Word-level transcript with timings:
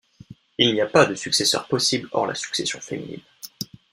Il 0.57 0.73
n'y 0.73 0.81
a 0.81 0.87
pas 0.87 1.05
de 1.05 1.13
successeur 1.13 1.67
possible 1.67 2.09
hors 2.11 2.25
la 2.25 2.33
succession 2.33 2.79
féminine. 2.81 3.21